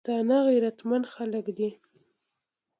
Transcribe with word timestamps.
پښتانه 0.03 0.37
غیرتمن 0.47 1.01
خلک 1.13 1.45
دي. 1.57 1.69